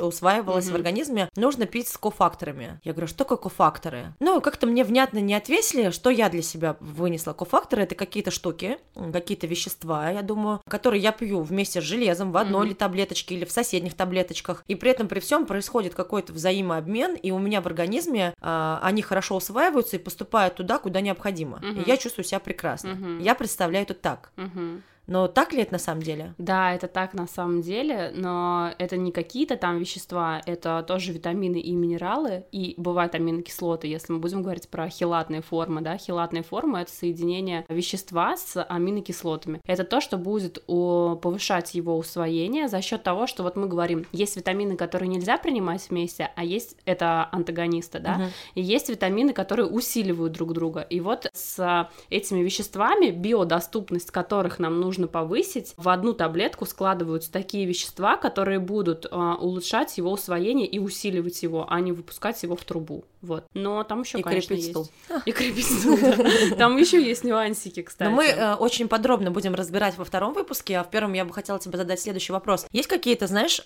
[0.07, 0.73] усваивалось Мгм.
[0.73, 2.81] в организме, нужно пить с кофакторами.
[2.85, 4.15] Я говорю, что такое кофакторы?
[4.21, 7.33] Ну, как-то мне внятно не ответили, что я для себя вынесла.
[7.33, 8.79] Кофакторы— это какие-то штуки,
[9.13, 12.67] какие-то вещества, я думаю, которые я пью вместе с железом в одной Мгм.
[12.69, 14.65] или таблеточке, или в соседних таблеточках.
[14.69, 19.03] И при этом при всем происходит какой-то взаимообмен, и у меня в организме а, они
[19.03, 21.59] хорошо усваиваются и поступают туда, куда необходимо.
[21.59, 21.83] Мгм.
[21.83, 22.91] И я чувствую себя прекрасно.
[22.91, 23.19] Мгм.
[23.21, 24.31] Я представляю это так.
[24.37, 24.83] Мгм.
[25.07, 26.35] Но так ли это на самом деле?
[26.39, 31.59] Да, это так на самом деле, но это не какие-то там вещества, это тоже витамины
[31.61, 36.79] и минералы, и бывают аминокислоты, если мы будем говорить про хилатные формы, да, хилатные формы—
[36.81, 39.61] это соединение вещества с аминокислотами.
[39.65, 44.37] Это то, что будет повышать его усвоение за счет того, что вот мы говорим, есть
[44.37, 48.27] витамины, которые нельзя принимать вместе, а есть это антагонисты, да, Мгм.
[48.55, 50.81] и есть витамины, которые усиливают друг друга.
[50.81, 57.67] И вот с этими веществами, биодоступность которых нам нужно повысить, в одну таблетку складываются такие
[57.67, 62.65] вещества, которые будут а, улучшать его усвоение и усиливать его, а не выпускать его в
[62.65, 63.05] трубу.
[63.21, 63.45] Вот.
[63.55, 64.71] Но там еще, И конечно, крепить есть.
[64.71, 64.89] стул.
[65.27, 66.57] И крепить стул, да.
[66.57, 68.09] Там еще есть нюансики, кстати.
[68.09, 71.33] Но мы э, очень подробно будем разбирать во втором выпуске, а в первом я бы
[71.35, 72.67] хотела тебе задать следующий вопрос.
[72.73, 73.61] Есть какие-то, знаешь,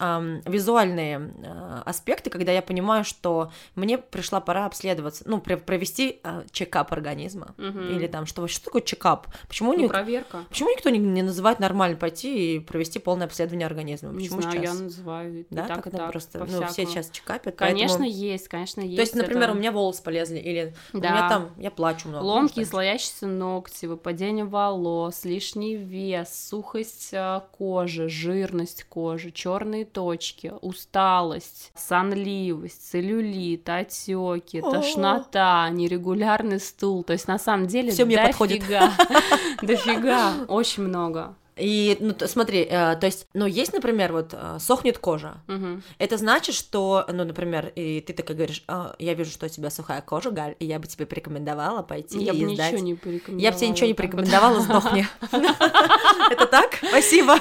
[0.47, 6.43] визуальные э, аспекты, когда я понимаю, что мне пришла пора обследоваться, ну, пр- провести э,
[6.53, 7.55] чекап организма?
[7.59, 9.27] Или там, что, что такое чекап?
[9.49, 10.45] Почему, Ну, не, проверка.
[10.49, 14.11] почему никто не, не называет нормально пойти и провести полное обследование организма?
[14.13, 14.75] Не Почему знаю, сейчас?
[14.77, 18.81] я называю Да, так, так, так, просто, ну, все сейчас чекапят, Конечно, поэтому- есть, конечно,
[18.81, 18.97] есть.
[18.97, 21.11] То есть, например, это- у меня волосы полезли, или у Да.
[21.11, 22.49] меня там, я плачу много.
[22.49, 22.65] что?
[22.65, 32.91] слоящиеся ногти, выпадение волос, лишний вес, сухость а, кожи, жирность кожи, черные точки, усталость, сонливость,
[32.91, 37.03] целлюлит, отеки, тошнота, нерегулярный стул.
[37.05, 38.63] То есть на самом деле Всё мне подходит.
[39.63, 41.10] дофига, очень много.
[41.57, 45.43] И, ну, смотри, э, то есть, ну, есть, например, вот э, сохнет кожа.
[45.47, 45.83] Мгм.
[45.99, 49.69] Это значит, что, ну, например, и ты такая говоришь, «А, я вижу, что у тебя
[49.71, 52.81] сухая кожа, Галь, и я бы тебе порекомендовала пойти Я бы и ничего сдать.
[52.81, 53.43] не порекомендовала.
[53.43, 55.07] Я бы тебе ничего не порекомендовала, сдохни.
[56.31, 56.79] Это так?
[56.89, 57.37] Спасибо.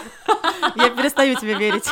[0.75, 1.88] Я перестаю тебе верить.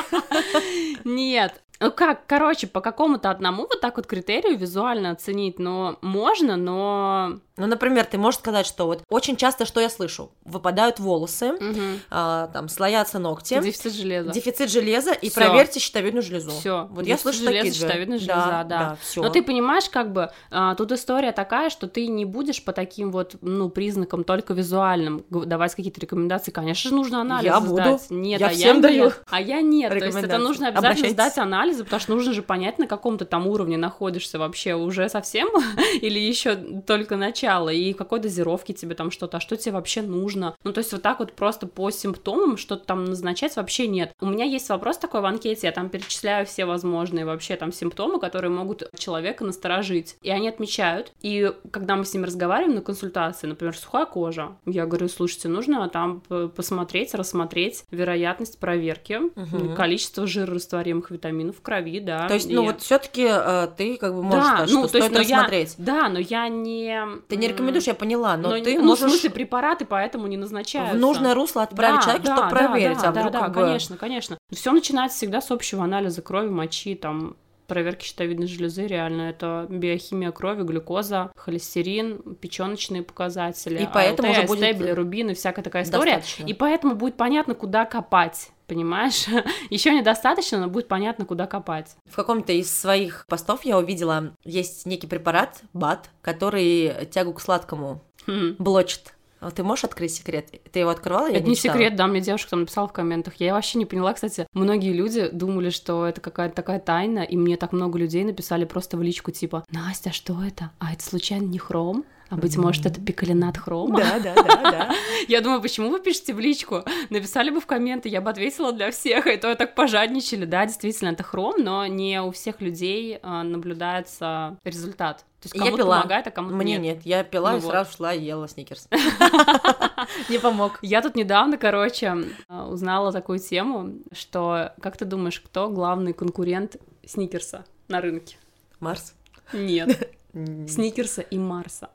[1.05, 1.61] Нет.
[1.79, 7.39] Ну как, короче, по какому-то одному вот так вот критерию визуально оценить, но можно, но...
[7.59, 11.99] Ну, например, ты можешь сказать, что вот очень часто, что я слышу, выпадают волосы, Мгм.
[12.11, 14.29] а, там, слоятся ногти, Дефицит железа.
[14.31, 15.41] дефицит железа, и Всё.
[15.41, 16.51] проверьте щитовидную железу.
[16.51, 16.87] Все.
[16.91, 17.79] Вот я слышу такие же.
[17.79, 18.97] щитовидная железа, да.
[19.01, 19.23] все.
[19.23, 23.11] Но ты понимаешь, как бы, а, тут история такая, что ты не будешь по таким
[23.11, 26.51] вот, ну, признакам только визуальным давать какие-то рекомендации.
[26.51, 27.73] Конечно же, нужно анализы Я буду.
[27.73, 28.05] сдать.
[28.11, 29.11] Нет, Я а всем я даю.
[29.31, 29.89] А я нет.
[29.97, 31.37] То есть это нужно обязательно сдать
[31.67, 35.49] анализы, потому что нужно же понять, на каком ты там уровне находишься вообще уже совсем
[36.01, 40.55] или еще только начало, и какой дозировки тебе там что-то, а что тебе вообще нужно.
[40.63, 44.13] Ну, то есть вот так вот просто по симптомам что-то там назначать вообще нет.
[44.21, 48.19] У меня есть вопрос такой в анкете, я там перечисляю все возможные вообще там симптомы,
[48.19, 50.17] которые могут человека насторожить.
[50.21, 51.11] И они отмечают.
[51.21, 55.87] И когда мы с ними разговариваем на консультации, например, сухая кожа, я говорю, слушайте, нужно
[55.89, 56.21] там
[56.55, 59.75] посмотреть, рассмотреть вероятность проверки, Мгм.
[59.75, 62.27] количество жирорастворимых витаминов в крови, да.
[62.27, 63.27] То есть, ну и- вот все-таки
[63.75, 65.75] ты как бы можешь да, сказать, ну, что то есть, стоит но я, рассмотреть.
[65.77, 67.01] да, но я не...
[67.27, 70.37] Ты не рекомендуешь, я поняла, но но ты ну, можешь в смысле, препараты поэтому не
[70.37, 70.95] назначаются.
[70.95, 73.39] в нужное русло отправить Да, человека, да, чтобы да, проверить, да, а да, вдруг да,
[73.39, 74.37] как бы- конечно, конечно.
[74.53, 77.35] Все начинается всегда с общего анализа крови, мочи, там,
[77.67, 84.47] проверки щитовидной железы, реально, это биохимия крови, глюкоза, холестерин, печеночные показатели, И поэтому АЛТ, уже
[84.47, 86.15] будет АСТ, билирубин и всякая такая история.
[86.17, 86.45] Достаточно.
[86.45, 89.25] И поэтому будет понятно, куда копать, понимаешь?
[89.69, 91.95] Еще недостаточно, но будет понятно, куда копать.
[92.05, 98.01] В каком-то из своих постов я увидела, есть некий препарат, БАТ, который тягу к сладкому
[98.25, 98.55] Хм.
[98.59, 99.13] блочит.
[99.47, 100.49] А Ты можешь открыть секрет?
[100.71, 101.31] Ты его открывала?
[101.31, 101.75] Это не читала.
[101.75, 103.35] секрет, да, мне девушка там написала в комментах.
[103.37, 107.55] Я вообще не поняла, кстати, многие люди думали, что это какая-то такая тайна, и мне
[107.55, 110.71] так много людей написали просто в личку, типа, Настя, что это?
[110.79, 112.03] А это случайно не хром?
[112.29, 113.97] А быть может, это пикалинат хрома?
[113.97, 114.95] Да, да, да, да.
[115.27, 116.83] Я думаю, почему вы пишете в личку?
[117.09, 120.45] Написали бы в комменты, я бы ответила для всех, и то так пожадничали.
[120.45, 125.19] Да, действительно, это хром, но не у всех людей а, наблюдается результат.
[125.41, 126.97] То есть кому-то помогает, а кому-то Мне нет.
[126.97, 127.69] нет, я пила Ну и вот.
[127.69, 128.89] сразу шла и ела сникерс.
[130.29, 130.79] Не помог.
[130.81, 132.15] Я тут недавно, короче,
[132.49, 138.37] а, узнала такую тему, что, как ты думаешь, кто главный конкурент Сникерса на рынке?
[138.79, 139.13] Марс?
[139.53, 140.11] Нет,
[140.67, 141.89] Сникерса и Марса.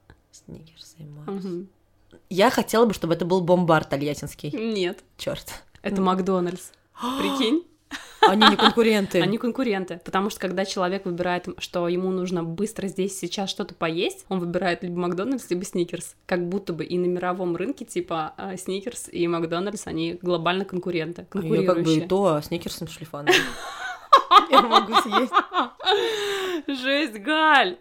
[0.56, 1.44] Сникерс и Марс.
[2.28, 4.50] Я хотела бы, чтобы это был бомбар тольяттинский.
[4.50, 5.62] Нет, Черт.
[5.82, 6.70] это Макдональдс.
[7.18, 7.64] Прикинь?
[8.26, 9.20] Они не конкуренты.
[9.20, 14.24] Они конкуренты, потому что когда человек выбирает, что ему нужно быстро здесь сейчас что-то поесть,
[14.28, 16.14] он выбирает либо Макдональдс, либо Сникерс.
[16.26, 21.22] Как будто бы и на мировом рынке, типа, а, Сникерс и Макдональдс, они глобально конкуренты,
[21.22, 22.06] А Я как бы и конкурирующие.
[22.08, 23.34] то, а сникерсом шлифаном.
[24.52, 25.32] Я могу съесть.
[26.68, 27.78] Жесть, Галь!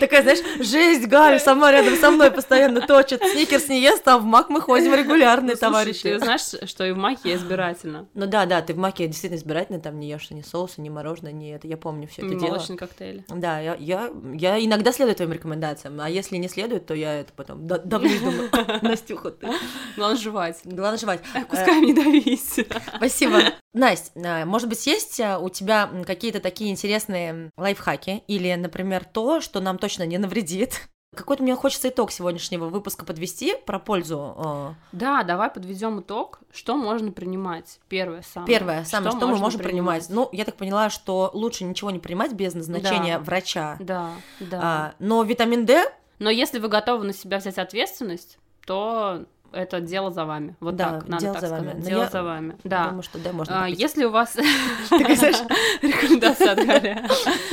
[0.00, 3.22] Такая, знаешь, жесть, Галя сама рядом со мной постоянно точит.
[3.22, 6.02] Сникерс не ест, а в Мак мы ходим регулярно, Ну, слушай, товарищи.
[6.02, 8.08] Ты знаешь, что и в маке избирательно.
[8.14, 11.32] Ну да, да, ты в Маке действительно избирательный, там не ешь ни соуса, ни мороженое,
[11.32, 12.54] ни это, я помню все это Не дело.
[12.54, 13.24] молочные коктейли.
[13.28, 17.32] Да, я, я, я иногда следую твоим рекомендациям, а если не следует, то я это
[17.34, 18.48] потом да- давлюсь, думаю,
[18.82, 19.48] Настюха, ты.
[19.96, 20.60] Главное жевать.
[20.64, 21.20] Главное жевать.
[21.34, 22.58] Э, Кусками не давись.
[22.96, 23.40] Спасибо.
[23.72, 29.40] Настя, а, может быть, есть а, у тебя какие-то такие интересные лайфхаки или, например, то,
[29.40, 30.88] что нам точно не навредит?
[31.14, 34.34] Какой-то мне хочется итог сегодняшнего выпуска подвести про пользу.
[34.36, 36.40] а, Да, давай подведем итог.
[36.52, 37.78] Что можно принимать?
[37.88, 38.46] Первое самое.
[38.52, 40.06] Первое, самое, что, мы можно можем принимать?
[40.10, 43.24] Ну, я так поняла, что лучше ничего не принимать без назначения Да.
[43.24, 43.76] врача.
[43.80, 44.60] Да, да.
[44.62, 45.84] А, но витамин D,
[46.18, 50.56] Но если вы готовы на себя взять ответственность, то это дело за вами.
[50.60, 51.62] Вот Да, так, надо дело так за вами.
[51.66, 51.82] сказать.
[51.82, 52.56] Но Дело я за вами.
[52.64, 52.84] Да.
[52.88, 54.36] думаю, что D можно А, если у вас
[54.90, 57.08] рекомендация от Галя.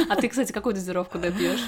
[0.09, 1.63] А ты, кстати, какую дозировку допьешь?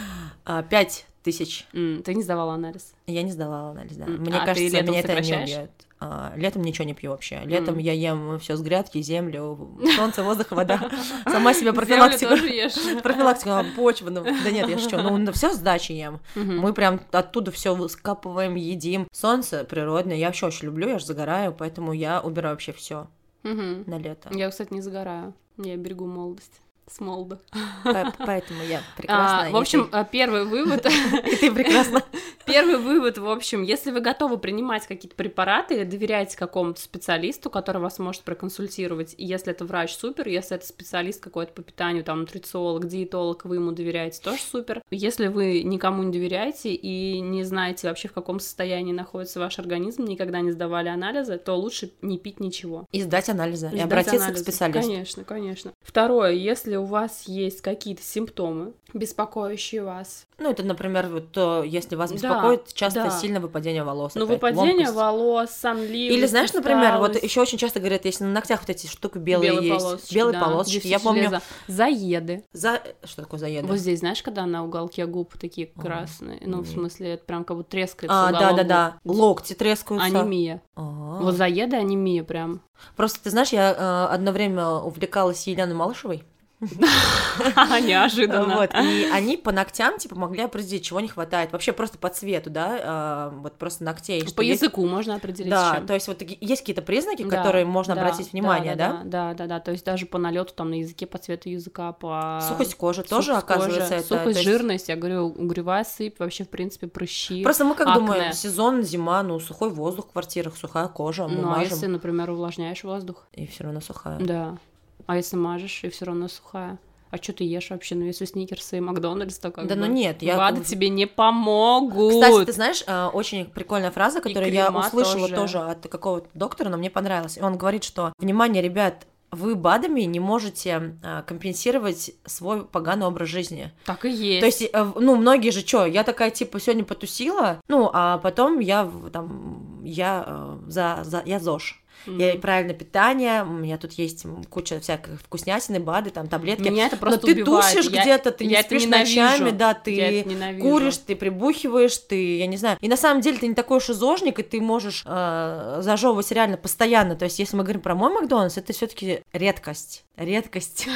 [0.46, 1.66] а, Пять тысяч.
[1.72, 2.94] Ты не сдавала анализ?
[3.08, 4.06] Я не сдавала анализ, да.
[4.06, 5.72] Мне а кажется, меня это не убьет.
[6.00, 7.42] А, летом ничего не пью вообще.
[7.46, 7.80] Летом М.
[7.80, 10.90] я ем все с грядки, землю, солнце, воздух, вода.
[11.26, 12.32] Сама себе профилактику.
[13.02, 14.10] Профилактику, а, почву.
[14.10, 14.98] ну, Да нет, я шучу.
[14.98, 16.20] Ну, все с дачи ем.
[16.36, 19.08] Мы прям оттуда все скапываем, едим.
[19.14, 20.18] Солнце природное.
[20.18, 23.08] Я вообще очень люблю, я же загораю, поэтому я убираю вообще все
[23.44, 24.30] на лето.
[24.34, 25.34] Я, кстати, не загораю.
[25.58, 26.62] Я берегу молодость.
[26.88, 27.40] С молода.
[27.84, 29.48] По- Поэтому я прекрасна.
[29.48, 30.86] А, в общем, э, первый вывод.
[30.86, 32.04] и ты прекрасна.
[32.46, 37.82] Первый вывод, в общем, если вы готовы принимать какие-то препараты или доверяете какому-то специалисту, который
[37.82, 42.22] вас может проконсультировать, и если это врач, супер, если это специалист какой-то по питанию, там,
[42.22, 44.82] нутрициолог, диетолог, вы ему доверяете, тоже супер.
[44.92, 50.06] Если вы никому не доверяете и не знаете вообще, в каком состоянии находится ваш организм,
[50.06, 52.86] никогда не сдавали анализы, то лучше не пить ничего.
[52.92, 53.68] И сдать анализы.
[53.68, 54.44] И Сдать обратиться к анализы.
[54.44, 54.82] специалисту.
[54.82, 55.74] Конечно, конечно.
[55.82, 61.96] Второе, если у вас есть какие-то симптомы, беспокоящие вас, Ну, это, например, вот то, если
[61.96, 63.10] вас Да, беспокоит часто да.
[63.12, 64.16] сильное выпадение волос.
[64.16, 64.96] ну, опять, выпадение ломкость.
[64.96, 68.88] волос, сонливость, Или знаешь, например, вот еще очень часто говорят, если на ногтях вот эти
[68.88, 70.88] штуки белые, есть, полосочки, белые да, полосочки.
[70.88, 71.42] Я помню, железа.
[71.68, 72.44] заеды.
[72.54, 73.68] за что такое заеды?
[73.68, 76.74] Вот здесь, знаешь, когда на уголке губ такие А, красные, ну, в м.
[76.74, 78.98] смысле, это прям как будто трескается А, да, уголок да, да.
[79.04, 79.16] губ.
[79.18, 80.08] Локти трескаются.
[80.08, 80.62] Анемия.
[80.76, 81.20] А.
[81.22, 82.62] Вот заеды, анемия прям.
[82.96, 86.24] Просто ты знаешь, я э, одно время увлекалась Еленой Малышевой.
[87.82, 88.56] Неожиданно.
[88.56, 91.52] Вот, и они по ногтям, типа, могли определить, чего не хватает.
[91.52, 94.26] Вообще просто по цвету, да, э, вот просто ногтей.
[94.36, 98.76] По языку можно определить, Да, то есть вот есть какие-то признаки, которые можно обратить внимание,
[98.76, 99.02] да?
[99.04, 99.60] Да, да, да.
[99.60, 103.34] То есть даже по налету там на языке, по цвету языка, по Сухость кожи тоже,
[103.34, 104.08] оказывается, это...
[104.08, 107.44] сухость, жирность, я говорю, угревая сыпь, вообще, в принципе, прыщи.
[107.44, 111.54] Просто мы как думаем, сезон, зима, ну, сухой воздух в квартирах, сухая кожа, мы Ну,
[111.54, 113.28] а если, например, увлажняешь воздух?
[113.34, 114.20] и все равно сухая.
[114.20, 114.58] Да.
[115.06, 116.80] А если мажешь, и все равно сухая?
[117.12, 117.96] А что ты ешь вообще?
[117.96, 119.82] Ну, если сникерсы и Макдональдс, то как Да бы...
[119.82, 122.14] ну нет, я- БАДы тебе не помогут.
[122.14, 125.36] Кстати, ты знаешь, э, очень прикольная фраза, которую я услышала тоже.
[125.36, 125.60] тоже.
[125.60, 127.38] от какого-то доктора, но мне понравилась.
[127.38, 133.30] И он говорит, что, внимание, ребят, вы БАДами не можете а, компенсировать свой поганый образ
[133.30, 133.72] жизни.
[133.86, 134.40] Так и есть.
[134.40, 138.60] То есть, э, ну, многие же, что, я такая, типа, сегодня потусила, ну, а потом
[138.60, 141.82] я, там, я э, за, за, я ЗОЖ.
[142.06, 142.20] Мгм.
[142.20, 146.68] Я правильное питание, у меня тут есть куча всяких вкуснятины, БАДы, там, таблетки.
[146.70, 147.74] Меня это просто Но ты убивает.
[147.74, 149.22] тусишь Я- где-то, ты не я это спишь ненавижу.
[149.22, 150.24] ночами, да, ты
[150.62, 152.78] куришь, ты прибухиваешь, ты, я не знаю.
[152.82, 156.32] И на самом деле ты не такой уж и зожник, и ты можешь э, зажевывать
[156.32, 157.16] реально постоянно.
[157.16, 160.04] То есть, если мы говорим про мой Макдональдс, это все-таки редкость.
[160.18, 160.88] Редкость.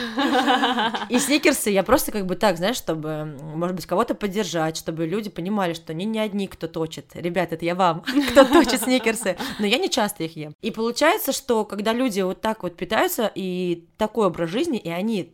[1.10, 3.26] И сникерсы я просто как бы так, знаешь, чтобы,
[3.56, 7.08] может быть, кого-то поддержать, чтобы люди понимали, что они не одни, кто точит.
[7.16, 9.38] Ребят, это я вам, кто точит сникерсы.
[9.60, 10.54] Но я не часто их ем.
[10.62, 10.89] И получается,
[11.32, 15.34] что когда люди вот так вот питаются, и такой образ жизни, и они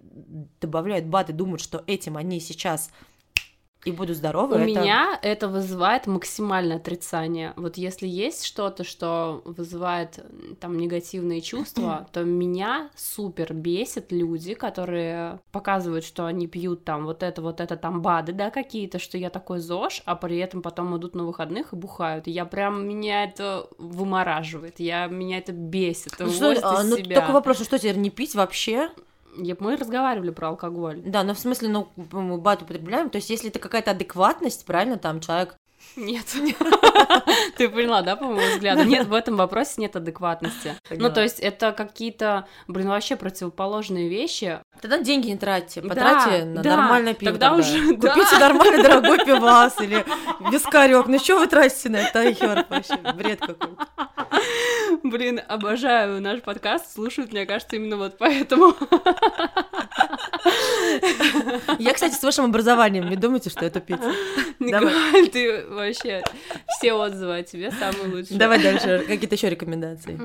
[0.62, 2.90] добавляют БАДы, думают, что этим они сейчас
[3.86, 7.54] и будут здоровы, У это- меня это вызывает максимальное отрицание.
[7.56, 10.26] Вот если есть что-то, что вызывает
[10.60, 17.22] там негативные чувства, то меня супер бесит люди, которые показывают, что они пьют там вот
[17.24, 20.98] это, вот это, там БАДы, да, какие-то, что я такой ЗОЖ, а при этом потом
[20.98, 22.28] идут на выходных и бухают.
[22.28, 27.62] Я прям, меня это вымораживает, я, меня это бесит, Ну, что, а, ну, только вопрос,
[27.62, 28.90] а что теперь не пить вообще?
[29.38, 31.02] Мы разговаривали про алкоголь.
[31.06, 34.98] Да, ну в смысле, ну мы БАД употребляем, то есть если это какая-то адекватность, правильно,
[34.98, 35.56] там человек
[35.96, 36.26] Нет.
[37.58, 38.84] Ты поняла, да, по моему взгляду?
[38.84, 40.76] Нет, в этом вопросе нет адекватности.
[40.90, 44.60] Ну, то есть это какие-то, блин, вообще противоположные вещи.
[44.82, 47.32] Тогда деньги не тратьте, Да, потратьте на да, нормальное пиво.
[47.32, 48.14] тогда уже, да.
[48.14, 50.06] Купите нормальный дорогой пивас или
[50.52, 51.08] вискарек.
[51.08, 52.98] Ну что вы тратите на это хер вообще?
[53.14, 53.88] Бред какой-то.
[55.04, 58.76] Блин, обожаю наш подкаст, слушают, мне кажется, именно вот поэтому.
[61.80, 64.12] Я, кстати, с вашим образованием, не думайте, что я тупица.
[64.60, 66.24] Николь, ты вообще
[66.68, 68.38] все отзывы о тебе самые лучшие.
[68.38, 70.18] Давай дальше, какие-то еще рекомендации.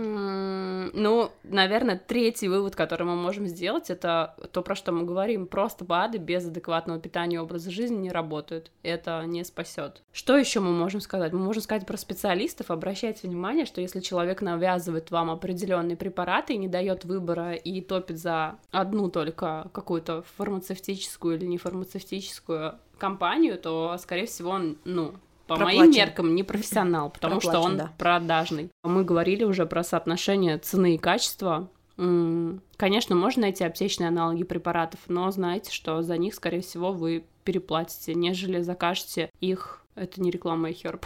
[0.93, 5.47] Ну, наверное, третий вывод, который мы можем сделать, это то, про что мы говорим.
[5.47, 8.71] Просто БАДы без адекватного питания и образа жизни не работают.
[8.83, 10.03] Это не спасет.
[10.13, 11.33] Что еще мы можем сказать?
[11.33, 12.71] Мы можем сказать про специалистов.
[12.71, 18.19] Обращайте внимание, что если человек навязывает вам определенные препараты и не дает выбора и топит
[18.19, 25.15] за одну только какую-то фармацевтическую или нефармацевтическую компанию, то, скорее всего, он, ну,
[25.47, 25.93] по моим Проплачен.
[25.93, 27.93] меркам, не профессионал, потому что Проплачен, он да.
[27.99, 28.71] продажный.
[28.85, 31.69] Мы говорили уже про соотношение цены и качества.
[31.97, 38.15] Конечно, можно найти аптечные аналоги препаратов, но знаете, что за них, скорее всего, вы переплатите,
[38.15, 39.85] нежели закажете их.
[40.01, 41.05] Это не реклама Herb.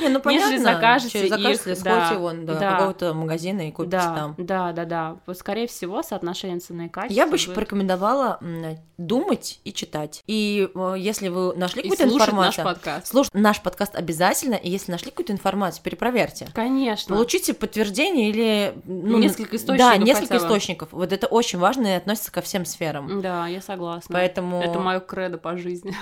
[0.00, 0.46] Не, ну понятно.
[0.50, 1.84] Нежели закажете Через закажете, их, сходите
[2.14, 2.70] да, вон до да.
[2.76, 4.34] какого-то магазина и купите Да, там.
[4.38, 5.16] да, да, да.
[5.26, 7.14] Вот, скорее всего, соотношение цены и качества.
[7.16, 10.22] Я бы еще будет- порекомендовала м, думать и читать.
[10.28, 13.06] И э, если вы нашли какую-то слушать наш информацию, подкаст.
[13.08, 16.48] слушать наш подкаст обязательно, и если нашли какую-то информацию, перепроверьте.
[16.54, 17.16] Конечно.
[17.16, 18.74] Получите подтверждение или...
[18.84, 20.88] ну, Несколько источников Да, несколько источников.
[20.92, 23.20] Вот это очень важно и относится ко всем сферам.
[23.20, 24.12] Да, я согласна.
[24.12, 24.62] Поэтому...
[24.62, 25.92] Это мое кредо по жизни.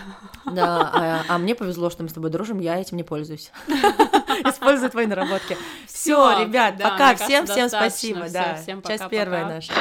[0.44, 3.50] Да, а, а мне повезло, что мы с тобой дружим, я этим не пользуюсь.
[4.44, 5.56] Использую твои наработки.
[5.86, 7.14] Все, ребят, пока.
[7.16, 8.28] Всем, всем спасибо.
[8.28, 9.72] Да, часть первая наша.